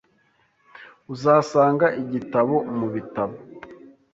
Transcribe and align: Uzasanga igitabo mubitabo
Uzasanga 1.13 1.85
igitabo 2.01 2.55
mubitabo 2.77 3.35